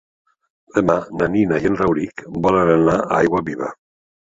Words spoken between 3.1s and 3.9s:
Aiguaviva.